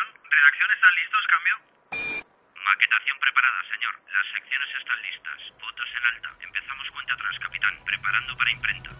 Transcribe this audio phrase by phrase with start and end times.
[0.00, 0.30] redacción.
[0.30, 1.54] ¿Redacción están listos, cambio?
[2.64, 3.94] Maquetación preparada, señor.
[4.10, 5.38] Las secciones están listas.
[5.60, 6.28] Fotos en alta.
[6.40, 7.74] Empezamos cuenta atrás, capitán.
[7.84, 8.90] Preparando para imprenta.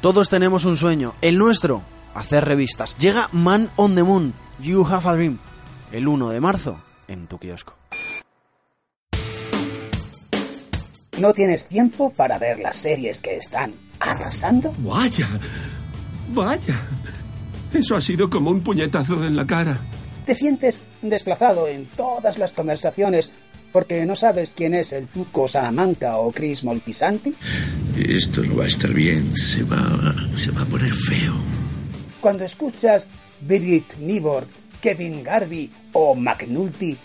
[0.00, 1.14] Todos tenemos un sueño.
[1.20, 1.82] El nuestro,
[2.14, 2.96] hacer revistas.
[2.98, 5.38] Llega Man on the Moon, You Have a Dream,
[5.92, 7.76] el 1 de marzo en tu kiosco.
[11.18, 14.74] ¿No tienes tiempo para ver las series que están arrasando?
[14.78, 15.26] Vaya,
[16.28, 16.74] vaya.
[17.72, 19.80] Eso ha sido como un puñetazo en la cara.
[20.26, 23.30] ¿Te sientes desplazado en todas las conversaciones
[23.72, 27.32] porque no sabes quién es el Tuco Salamanca o Chris Moltisanti?
[27.96, 31.32] Esto no va a estar bien, se va, se va a poner feo.
[32.20, 33.06] Cuando escuchas
[33.40, 34.48] Birgit Nibor,
[34.80, 36.98] Kevin Garvey o McNulty,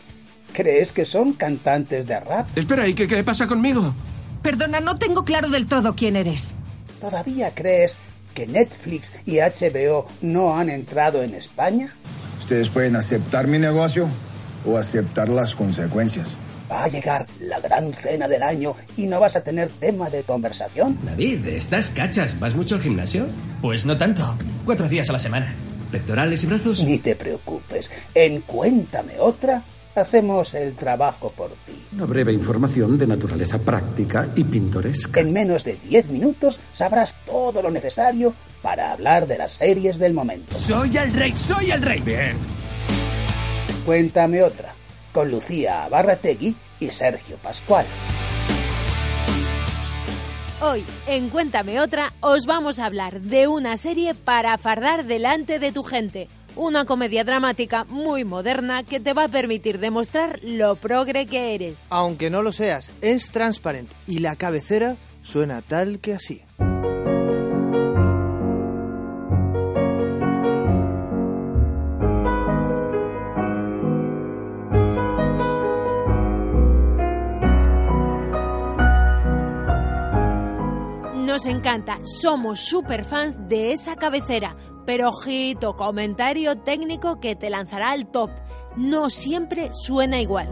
[0.51, 2.57] ¿crees que son cantantes de rap?
[2.57, 3.93] Espera, ¿y qué, qué pasa conmigo?
[4.41, 6.55] Perdona, no tengo claro del todo quién eres.
[6.99, 7.99] ¿Todavía crees
[8.33, 11.93] que Netflix y HBO no han entrado en España?
[12.51, 14.09] Ustedes pueden aceptar mi negocio
[14.65, 16.35] o aceptar las consecuencias.
[16.69, 20.23] Va a llegar la gran cena del año y no vas a tener tema de
[20.23, 20.99] conversación.
[21.01, 22.37] David, ¿estás cachas?
[22.41, 23.27] ¿Vas mucho al gimnasio?
[23.61, 24.35] Pues no tanto.
[24.65, 25.55] Cuatro días a la semana.
[25.93, 26.83] ¿Pectorales y brazos?
[26.83, 27.89] Ni te preocupes.
[28.15, 29.63] En Cuéntame otra,
[29.95, 31.87] hacemos el trabajo por ti.
[31.93, 35.19] Una breve información de naturaleza práctica y pintoresca.
[35.19, 40.13] En menos de 10 minutos sabrás todo lo necesario para hablar de las series del
[40.13, 40.55] momento.
[40.55, 41.99] Soy el rey, soy el rey.
[42.01, 42.37] Bien.
[43.85, 44.75] Cuéntame otra,
[45.11, 47.85] con Lucía Barrategui y Sergio Pascual.
[50.63, 55.71] Hoy, en Cuéntame otra, os vamos a hablar de una serie para fardar delante de
[55.71, 56.29] tu gente.
[56.55, 61.81] Una comedia dramática muy moderna que te va a permitir demostrar lo progre que eres.
[61.89, 66.41] Aunque no lo seas, es transparente y la cabecera suena tal que así.
[81.31, 87.91] Nos encanta, somos super fans de esa cabecera, pero ojito, comentario técnico que te lanzará
[87.91, 88.31] al top.
[88.75, 90.49] No siempre suena igual.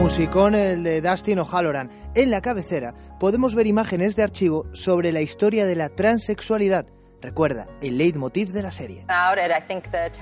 [0.00, 1.92] Musicón el de Dustin O'Halloran.
[2.16, 6.86] En la cabecera podemos ver imágenes de archivo sobre la historia de la transexualidad.
[7.24, 9.06] Recuerda, el leitmotiv de la serie.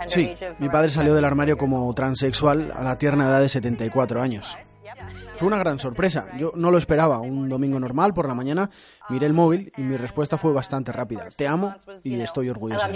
[0.07, 4.57] Sí, mi padre salió del armario como transexual a la tierna edad de 74 años.
[5.35, 6.29] Fue una gran sorpresa.
[6.39, 7.19] Yo no lo esperaba.
[7.19, 8.71] Un domingo normal por la mañana
[9.09, 11.27] miré el móvil y mi respuesta fue bastante rápida.
[11.37, 11.75] Te amo
[12.05, 12.89] y estoy orgullosa.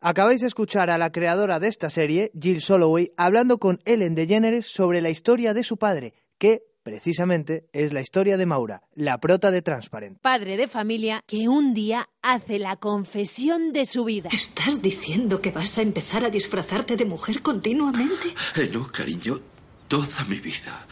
[0.00, 4.66] Acabáis de escuchar a la creadora de esta serie, Jill Soloway, hablando con Ellen DeGeneres
[4.66, 9.50] sobre la historia de su padre, que precisamente es la historia de Maura, la prota
[9.50, 10.20] de Transparent.
[10.20, 14.28] Padre de familia que un día hace la confesión de su vida.
[14.32, 18.28] ¿Estás diciendo que vas a empezar a disfrazarte de mujer continuamente?
[18.72, 19.40] No, cariño,
[19.88, 20.86] toda mi vida.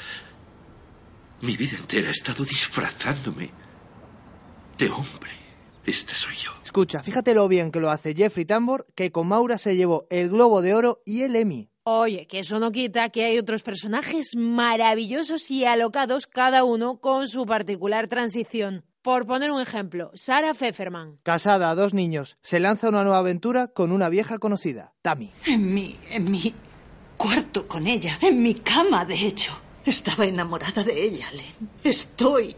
[1.43, 3.51] Mi vida entera he estado disfrazándome
[4.79, 5.31] de hombre.
[5.85, 6.53] Este soy yo.
[6.65, 10.31] Escucha, fíjate lo bien que lo hace Jeffrey Tambor, que con Maura se llevó el
[10.31, 11.72] Globo de Oro y el Emmy.
[11.85, 17.27] Oye, que eso no quita que hay otros personajes maravillosos y alocados, cada uno con
[17.27, 18.85] su particular transición.
[19.03, 21.19] Por poner un ejemplo, Sarah Pfefferman.
[21.25, 25.33] Casada a dos niños, se lanza a una nueva aventura con una vieja conocida, Tammy.
[25.47, 26.55] En mi, en mi
[27.17, 29.53] cuarto con ella, en mi cama, de hecho.
[29.85, 31.69] Estaba enamorada de ella, Len.
[31.83, 32.55] Estoy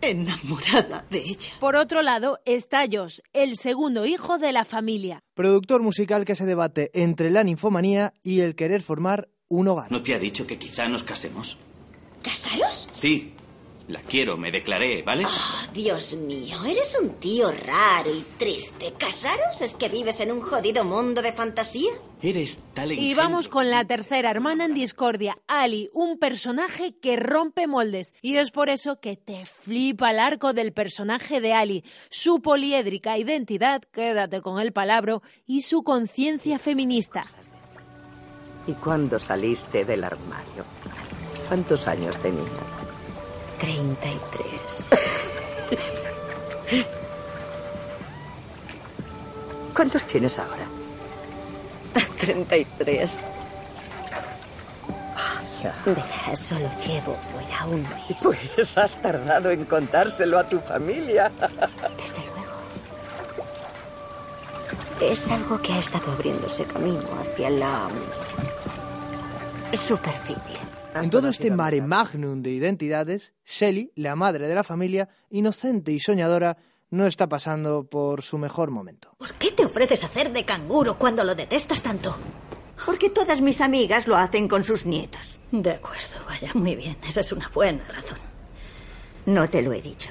[0.00, 1.52] enamorada de ella.
[1.60, 5.20] Por otro lado está Josh, el segundo hijo de la familia.
[5.34, 9.90] Productor musical que se debate entre la ninfomanía y el querer formar un hogar.
[9.90, 11.58] ¿No te ha dicho que quizá nos casemos?
[12.22, 12.88] ¿Casaros?
[12.92, 13.34] Sí.
[13.88, 15.24] La quiero, me declaré, ¿vale?
[15.24, 18.92] Oh, Dios mío, eres un tío raro y triste.
[18.98, 19.62] ¿Casaros?
[19.62, 21.90] ¿Es que vives en un jodido mundo de fantasía?
[22.20, 27.66] Eres tal Y vamos con la tercera hermana en discordia, Ali, un personaje que rompe
[27.66, 28.12] moldes.
[28.20, 33.16] Y es por eso que te flipa el arco del personaje de Ali, su poliédrica
[33.16, 37.24] identidad, quédate con el palabro, y su conciencia feminista.
[38.66, 40.66] ¿Y cuándo saliste del armario?
[41.48, 42.77] ¿Cuántos años tenía?
[43.58, 44.90] 33.
[49.74, 50.66] ¿Cuántos tienes ahora?
[52.20, 53.24] 33.
[55.84, 58.22] Verás, solo llevo fuera un mes.
[58.22, 61.32] Pues has tardado en contárselo a tu familia.
[61.96, 62.38] Desde luego.
[65.00, 67.88] Es algo que ha estado abriéndose camino hacia la
[69.72, 70.77] superficie.
[71.02, 76.00] En todo este mare magnum de identidades, Shelley, la madre de la familia, inocente y
[76.00, 76.56] soñadora,
[76.90, 79.14] no está pasando por su mejor momento.
[79.18, 82.16] ¿Por qué te ofreces hacer de canguro cuando lo detestas tanto?
[82.84, 85.40] Porque todas mis amigas lo hacen con sus nietos.
[85.52, 86.96] De acuerdo, vaya, muy bien.
[87.06, 88.18] Esa es una buena razón.
[89.26, 90.10] No te lo he dicho.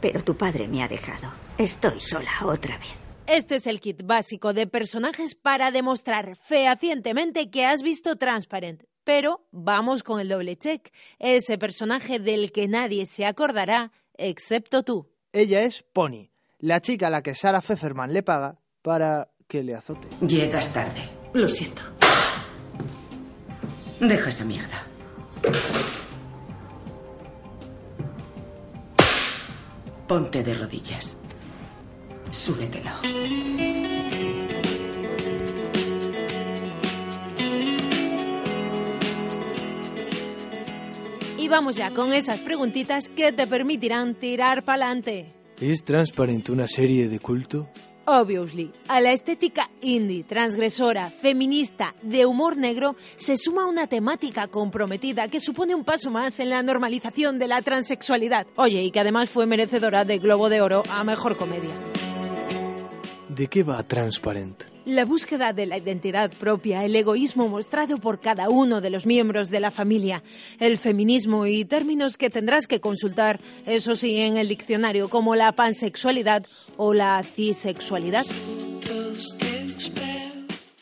[0.00, 1.32] Pero tu padre me ha dejado.
[1.56, 2.88] Estoy sola otra vez.
[3.26, 8.82] Este es el kit básico de personajes para demostrar fehacientemente que has visto Transparent.
[9.04, 10.90] Pero vamos con el doble check.
[11.18, 15.10] Ese personaje del que nadie se acordará, excepto tú.
[15.32, 19.74] Ella es Pony, la chica a la que Sarah Pfefferman le paga para que le
[19.74, 20.08] azote.
[20.26, 21.02] Llegas tarde.
[21.34, 21.82] Lo siento.
[24.00, 24.86] Deja esa mierda.
[30.06, 31.16] Ponte de rodillas.
[32.30, 32.90] Súbetelo.
[41.54, 45.32] Vamos ya con esas preguntitas que te permitirán tirar pa'lante.
[45.60, 47.68] ¿Es Transparent una serie de culto?
[48.06, 55.28] Obviously, a la estética indie, transgresora, feminista, de humor negro, se suma una temática comprometida
[55.28, 58.48] que supone un paso más en la normalización de la transexualidad.
[58.56, 61.78] Oye, y que además fue merecedora de Globo de Oro a Mejor Comedia.
[63.28, 64.73] ¿De qué va Transparent?
[64.86, 69.48] La búsqueda de la identidad propia, el egoísmo mostrado por cada uno de los miembros
[69.48, 70.22] de la familia,
[70.60, 75.52] el feminismo y términos que tendrás que consultar, eso sí, en el diccionario, como la
[75.52, 76.44] pansexualidad
[76.76, 78.26] o la cisexualidad.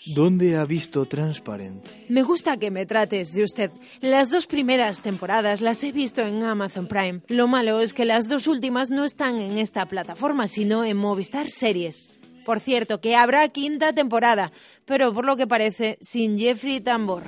[0.05, 1.87] ¿Dónde ha visto Transparent?
[2.08, 3.70] Me gusta que me trates de usted.
[4.00, 7.22] Las dos primeras temporadas las he visto en Amazon Prime.
[7.28, 11.48] Lo malo es que las dos últimas no están en esta plataforma, sino en Movistar
[11.48, 12.12] Series.
[12.44, 14.53] Por cierto, que habrá quinta temporada,
[14.85, 17.25] pero por lo que parece, sin Jeffrey Tambor.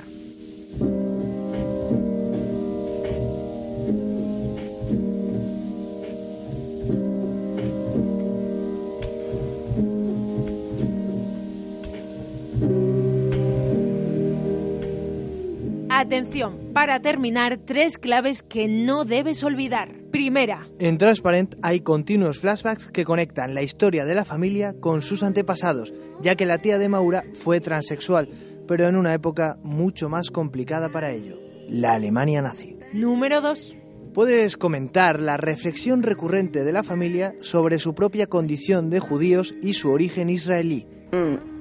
[15.89, 20.04] Atención, para terminar, tres claves que no debes olvidar.
[20.15, 20.65] Primera.
[20.79, 25.93] En Transparent hay continuos flashbacks que conectan la historia de la familia con sus antepasados,
[26.21, 28.29] ya que la tía de Maura fue transexual,
[28.65, 32.77] pero en una época mucho más complicada para ello, la Alemania nazi.
[32.93, 33.75] Número 2.
[34.13, 39.73] Puedes comentar la reflexión recurrente de la familia sobre su propia condición de judíos y
[39.73, 40.87] su origen israelí.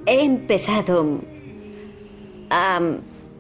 [0.07, 1.23] He empezado
[2.51, 2.81] a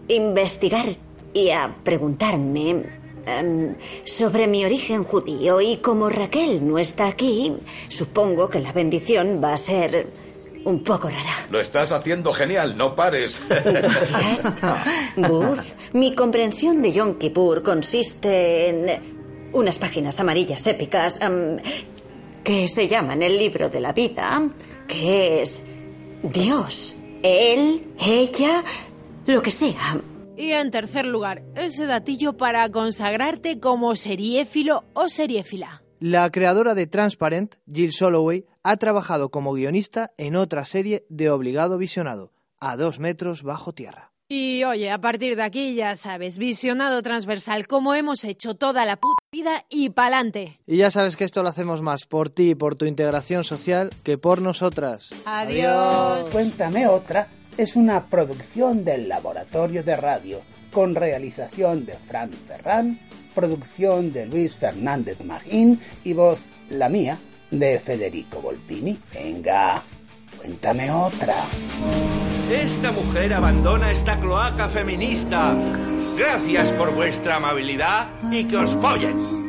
[0.09, 0.87] investigar
[1.33, 7.55] y a preguntarme em, sobre mi origen judío y como Raquel no está aquí,
[7.89, 10.09] supongo que la bendición va a ser
[10.65, 11.47] un poco rara.
[11.51, 13.41] Lo estás haciendo genial, no pares.
[13.49, 14.55] Gracias.
[15.17, 21.59] Booth, mi comprensión de Yom Kippur consiste en unas páginas amarillas épicas em,
[22.43, 24.49] que se llaman el libro de la vida,
[24.89, 25.63] que es
[26.23, 28.65] Dios, él, ella,
[29.27, 30.01] lo que sea.
[30.37, 35.83] Y en tercer lugar, ese datillo para consagrarte como seriéfilo o seriéfila.
[36.01, 41.79] La creadora de Transparent, Jill Soloway, ha trabajado como guionista en otra serie de obligado
[41.79, 44.13] visionado, A dos metros bajo tierra.
[44.29, 48.97] Y oye, a partir de aquí ya sabes, visionado transversal, como hemos hecho toda la
[48.97, 50.61] puta vida y pa'lante.
[50.67, 53.91] Y ya sabes que esto lo hacemos más por ti y por tu integración social
[54.03, 55.11] que por nosotras.
[55.27, 56.31] Adiós.
[56.31, 60.43] Cuéntame otra es una producción del Laboratorio de Radio,
[60.73, 62.99] con realización de Fran Ferran,
[63.35, 67.19] producción de Luis Fernández Magín y voz, la mía,
[67.51, 68.99] de Federico Volpini.
[69.13, 69.83] Venga,
[70.39, 71.47] cuéntame otra.
[72.51, 75.57] Esta mujer abandona esta cloaca feminista.
[76.17, 79.44] Gracias por vuestra amabilidad y que os follen.